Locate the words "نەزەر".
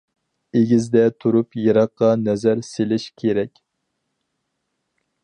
2.23-2.65